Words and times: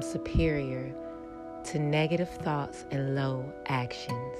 am 0.00 0.06
superior 0.06 0.94
to 1.62 1.78
negative 1.78 2.30
thoughts 2.30 2.86
and 2.90 3.14
low 3.14 3.44
actions. 3.66 4.38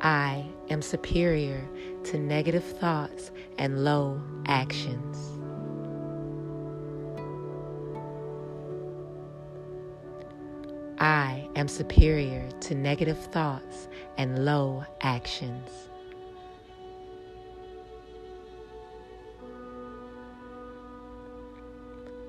I 0.00 0.46
am 0.70 0.80
superior 0.80 1.68
to 2.04 2.18
negative 2.18 2.64
thoughts 2.64 3.30
and 3.58 3.84
low 3.84 4.22
actions. 4.46 5.18
I 10.98 11.46
am 11.56 11.68
superior 11.68 12.48
to 12.60 12.74
negative 12.74 13.18
thoughts 13.18 13.88
and 14.16 14.46
low 14.46 14.82
actions. 15.02 15.91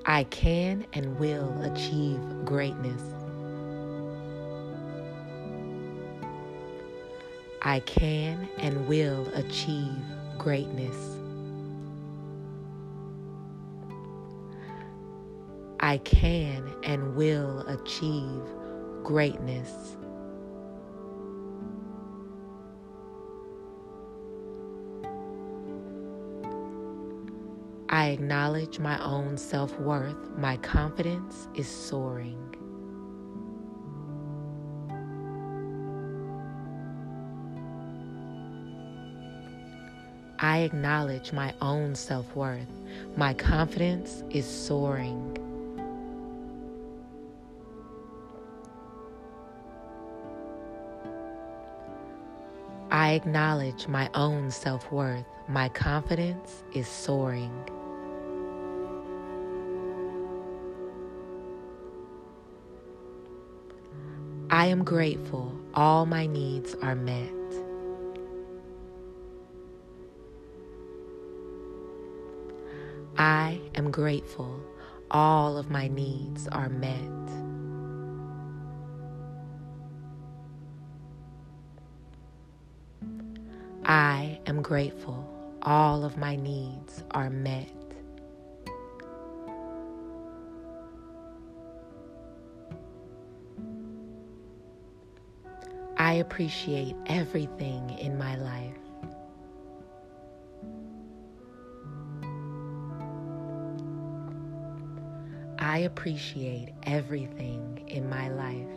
I 0.06 0.24
can 0.24 0.86
and 0.92 1.18
will 1.18 1.50
achieve 1.62 2.20
greatness. 2.44 3.00
I 7.62 7.80
can 7.80 8.46
and 8.58 8.86
will 8.86 9.26
achieve 9.34 9.96
greatness. 10.36 11.16
I 15.80 15.96
can 15.98 16.70
and 16.82 17.16
will 17.16 17.60
achieve 17.60 18.42
greatness. 19.02 19.96
I 28.04 28.08
acknowledge 28.08 28.78
my 28.78 29.02
own 29.02 29.38
self 29.38 29.80
worth. 29.80 30.28
My 30.36 30.58
confidence 30.58 31.48
is 31.54 31.66
soaring. 31.66 32.36
I 40.38 40.58
acknowledge 40.58 41.32
my 41.32 41.54
own 41.62 41.94
self 41.94 42.36
worth. 42.36 42.68
My 43.16 43.32
confidence 43.32 44.22
is 44.28 44.44
soaring. 44.44 45.38
I 52.90 53.12
acknowledge 53.12 53.88
my 53.88 54.10
own 54.12 54.50
self 54.50 54.92
worth. 54.92 55.24
My 55.48 55.70
confidence 55.70 56.64
is 56.74 56.86
soaring. 56.86 57.73
I 64.54 64.66
am 64.66 64.84
grateful. 64.84 65.52
All 65.74 66.06
my 66.06 66.26
needs 66.26 66.76
are 66.76 66.94
met. 66.94 67.34
I 73.18 73.60
am 73.74 73.90
grateful. 73.90 74.60
All 75.10 75.58
of 75.58 75.72
my 75.72 75.88
needs 75.88 76.46
are 76.46 76.68
met. 76.68 77.00
I 83.84 84.38
am 84.46 84.62
grateful. 84.62 85.28
All 85.62 86.04
of 86.04 86.16
my 86.16 86.36
needs 86.36 87.02
are 87.10 87.28
met. 87.28 87.83
I 96.14 96.18
appreciate 96.18 96.94
everything 97.06 97.90
in 97.98 98.16
my 98.16 98.36
life. 98.36 98.76
I 105.58 105.78
appreciate 105.78 106.68
everything 106.84 107.84
in 107.88 108.08
my 108.08 108.28
life. 108.28 108.68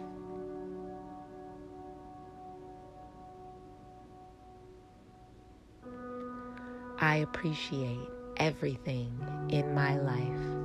I 7.00 7.18
appreciate 7.18 8.10
everything 8.38 9.14
in 9.52 9.76
my 9.76 9.96
life. 10.00 10.57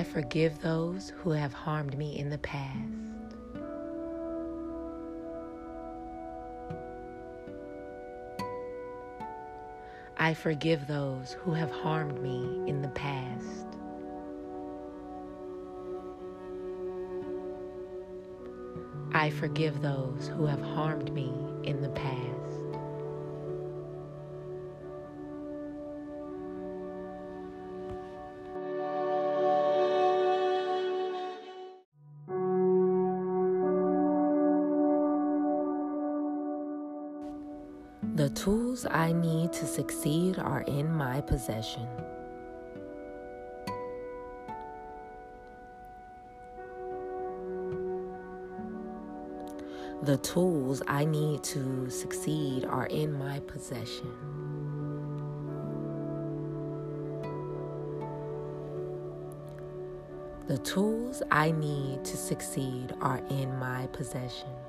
I 0.00 0.02
forgive 0.02 0.62
those 0.62 1.10
who 1.10 1.32
have 1.32 1.52
harmed 1.52 1.98
me 1.98 2.18
in 2.18 2.30
the 2.30 2.38
past. 2.38 3.36
I 10.16 10.32
forgive 10.32 10.86
those 10.86 11.32
who 11.32 11.52
have 11.52 11.70
harmed 11.70 12.18
me 12.22 12.66
in 12.66 12.80
the 12.80 12.88
past. 12.88 13.66
I 19.12 19.28
forgive 19.28 19.82
those 19.82 20.28
who 20.28 20.46
have 20.46 20.62
harmed 20.62 21.12
me 21.12 21.30
in 21.64 21.82
the 21.82 21.90
past. 21.90 22.59
The 38.20 38.28
tools 38.28 38.84
I 38.84 39.12
need 39.12 39.50
to 39.54 39.66
succeed 39.66 40.38
are 40.38 40.60
in 40.60 40.92
my 40.92 41.22
possession. 41.22 41.88
The 50.02 50.18
tools 50.18 50.82
I 50.86 51.06
need 51.06 51.42
to 51.44 51.88
succeed 51.88 52.66
are 52.66 52.88
in 52.88 53.10
my 53.14 53.40
possession. 53.40 54.12
The 60.46 60.58
tools 60.58 61.22
I 61.30 61.52
need 61.52 62.04
to 62.04 62.18
succeed 62.18 62.92
are 63.00 63.22
in 63.30 63.58
my 63.58 63.86
possession. 63.94 64.59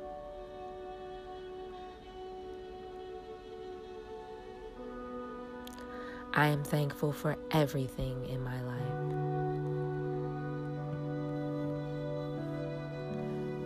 I 6.33 6.47
am 6.47 6.63
thankful 6.63 7.11
for 7.11 7.35
everything 7.51 8.25
in 8.29 8.41
my 8.41 8.61
life. 8.63 8.81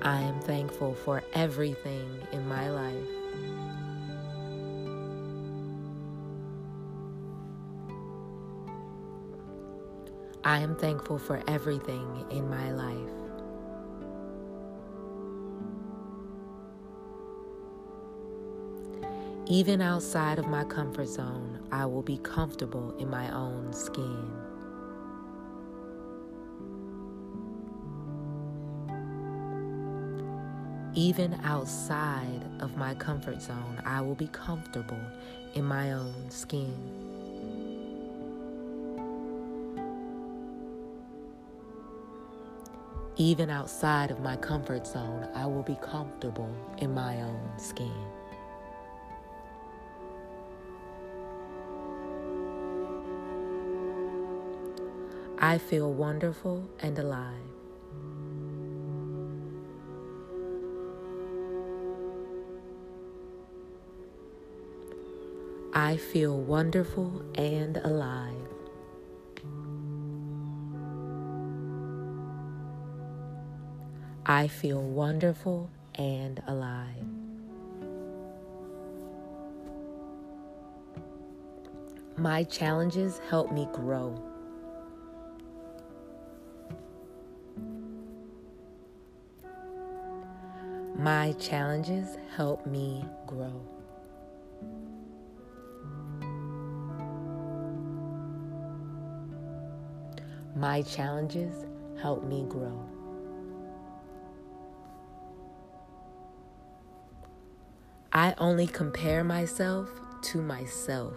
I 0.01 0.21
am 0.21 0.39
thankful 0.41 0.95
for 0.95 1.23
everything 1.33 2.09
in 2.31 2.47
my 2.47 2.69
life. 2.69 3.07
I 10.43 10.59
am 10.59 10.75
thankful 10.75 11.19
for 11.19 11.43
everything 11.47 12.25
in 12.31 12.49
my 12.49 12.71
life. 12.71 13.11
Even 19.47 19.81
outside 19.81 20.39
of 20.39 20.47
my 20.47 20.63
comfort 20.63 21.07
zone, 21.07 21.54
I 21.75 21.85
will 21.85 22.03
be 22.03 22.17
comfortable 22.19 22.95
in 22.99 23.09
my 23.09 23.29
own 23.35 23.73
skin. 23.73 24.31
Even 30.93 31.37
outside 31.43 32.45
of 32.61 32.77
my 32.77 32.93
comfort 32.93 33.41
zone, 33.41 33.81
I 33.83 33.99
will 33.99 34.15
be 34.15 34.27
comfortable 34.27 35.01
in 35.53 35.65
my 35.65 35.91
own 35.91 36.29
skin. 36.29 36.73
Even 43.17 43.49
outside 43.49 44.11
of 44.11 44.21
my 44.21 44.37
comfort 44.37 44.87
zone, 44.87 45.27
I 45.35 45.45
will 45.45 45.63
be 45.63 45.75
comfortable 45.81 46.55
in 46.77 46.93
my 46.93 47.21
own 47.21 47.59
skin. 47.59 48.14
I 55.39 55.57
feel 55.57 55.91
wonderful 55.91 56.69
and 56.79 56.97
alive. 56.97 57.33
I 65.73 65.97
feel 65.97 66.39
wonderful 66.39 67.21
and 67.35 67.75
alive. 67.77 68.31
I 74.25 74.47
feel 74.47 74.81
wonderful 74.81 75.69
and 75.95 76.41
alive. 76.47 77.05
My 82.17 82.43
challenges 82.45 83.19
help 83.29 83.51
me 83.51 83.67
grow. 83.73 84.34
My 91.05 91.33
challenges 91.33 92.17
help 92.35 92.65
me 92.65 93.05
grow. 93.27 93.61
My 100.55 100.81
challenges 100.81 101.67
help 102.01 102.23
me 102.23 102.47
grow. 102.49 102.83
I 108.11 108.33
only 108.39 108.65
compare 108.65 109.23
myself 109.23 109.91
to 110.23 110.41
myself. 110.41 111.13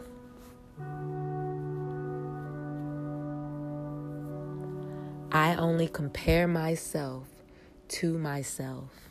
I 5.32 5.55
only 5.56 5.88
compare 5.88 6.46
myself 6.46 7.26
to 7.88 8.19
myself. 8.19 9.07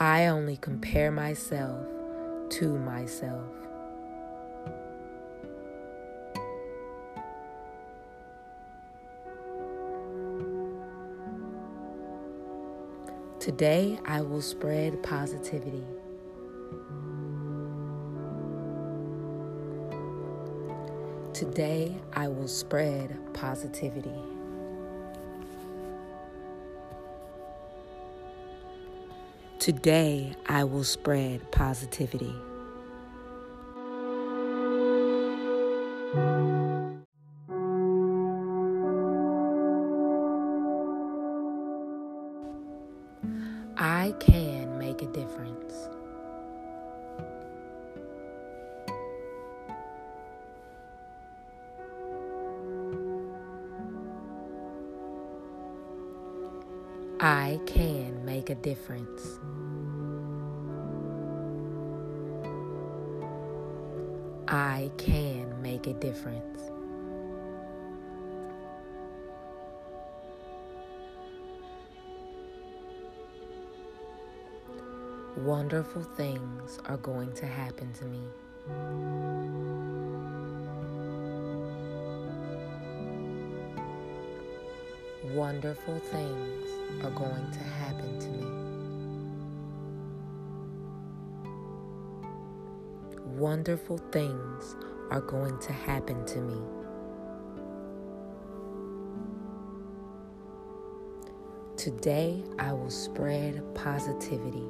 I 0.00 0.26
only 0.26 0.56
compare 0.56 1.10
myself 1.10 1.84
to 2.50 2.78
myself. 2.78 3.50
Today, 13.40 13.98
I 14.06 14.20
will 14.20 14.40
spread 14.40 15.02
positivity. 15.02 15.82
Today, 21.32 21.96
I 22.12 22.28
will 22.28 22.46
spread 22.46 23.18
positivity. 23.34 24.37
Today, 29.58 30.36
I 30.46 30.62
will 30.62 30.84
spread 30.84 31.50
positivity. 31.50 32.32
I 43.76 44.14
can 44.20 44.78
make 44.78 45.02
a 45.02 45.06
difference. 45.06 45.88
I 57.20 57.58
can 57.66 58.07
make 58.28 58.50
a 58.50 58.54
difference. 58.56 59.38
I 64.46 64.90
can 64.98 65.62
make 65.62 65.86
a 65.86 65.94
difference. 65.94 66.60
Wonderful 75.38 76.02
things 76.02 76.78
are 76.84 76.98
going 76.98 77.32
to 77.32 77.46
happen 77.46 77.90
to 77.94 78.04
me. 78.04 78.24
Wonderful 85.34 85.98
things 85.98 86.68
are 87.04 87.10
going 87.10 87.50
to 87.50 87.58
happen 87.58 88.18
to 88.18 88.28
me. 88.30 88.46
Wonderful 93.36 93.98
things 93.98 94.74
are 95.10 95.20
going 95.20 95.58
to 95.58 95.72
happen 95.72 96.24
to 96.24 96.40
me. 96.40 96.60
Today, 101.76 102.42
I 102.58 102.72
will 102.72 102.90
spread 102.90 103.62
positivity. 103.74 104.64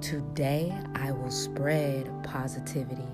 Today, 0.00 0.76
I 0.96 1.12
will 1.12 1.30
spread 1.30 2.10
positivity. 2.24 3.06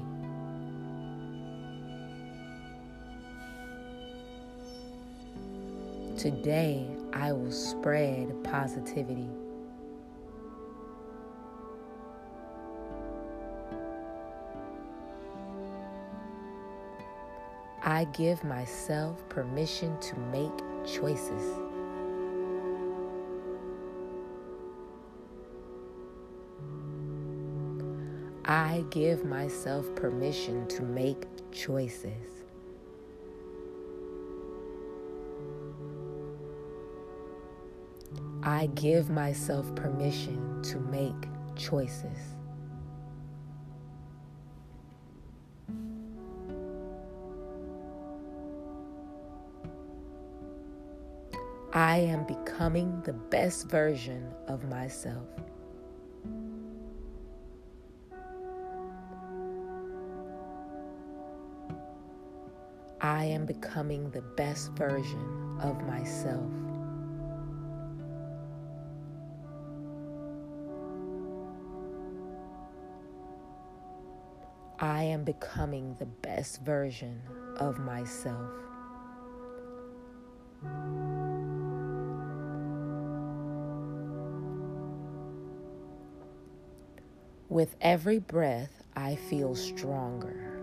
Today, 6.20 6.86
I 7.14 7.32
will 7.32 7.50
spread 7.50 8.44
positivity. 8.44 9.26
I 17.82 18.04
give 18.12 18.44
myself 18.44 19.26
permission 19.30 19.98
to 19.98 20.18
make 20.30 20.52
choices. 20.86 21.58
I 28.44 28.84
give 28.90 29.24
myself 29.24 29.86
permission 29.94 30.68
to 30.68 30.82
make 30.82 31.24
choices. 31.50 32.39
I 38.42 38.66
give 38.74 39.10
myself 39.10 39.74
permission 39.74 40.62
to 40.62 40.78
make 40.78 41.28
choices. 41.56 42.18
I 51.72 51.98
am 51.98 52.24
becoming 52.24 53.00
the 53.02 53.12
best 53.12 53.68
version 53.68 54.26
of 54.48 54.64
myself. 54.64 55.28
I 63.02 63.24
am 63.24 63.46
becoming 63.46 64.10
the 64.10 64.22
best 64.22 64.72
version 64.72 65.58
of 65.62 65.80
myself. 65.86 66.50
I 74.82 75.02
am 75.02 75.24
becoming 75.24 75.94
the 75.98 76.06
best 76.06 76.62
version 76.62 77.20
of 77.58 77.78
myself. 77.78 78.50
With 87.50 87.76
every 87.82 88.20
breath, 88.20 88.82
I 88.96 89.16
feel 89.16 89.54
stronger. 89.54 90.62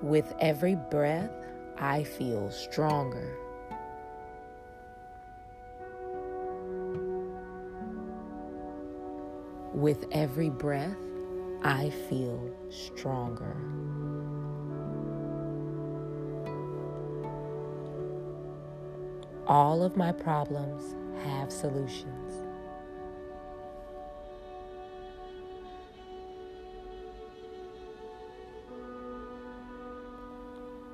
With 0.00 0.32
every 0.40 0.76
breath, 0.90 1.30
I 1.76 2.04
feel 2.04 2.50
stronger. 2.50 3.36
With 9.80 10.04
every 10.12 10.50
breath, 10.50 10.94
I 11.62 11.88
feel 12.10 12.54
stronger. 12.68 13.56
All 19.46 19.82
of 19.82 19.96
my 19.96 20.12
problems 20.12 20.94
have 21.24 21.50
solutions. 21.50 22.44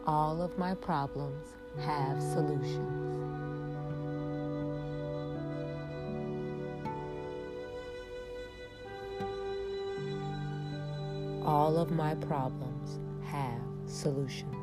All 0.07 0.41
of 0.41 0.57
my 0.57 0.75
problems 0.77 1.57
have 1.81 2.23
solutions. 2.23 2.96
All 11.47 11.79
of 11.79 11.93
my 11.93 12.17
problems 12.17 12.99
have 13.23 13.63
solutions. 13.87 14.56